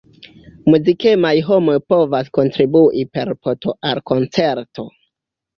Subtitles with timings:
[0.73, 4.89] Muzikemaj homoj povas kontribui per po-to al koncerto.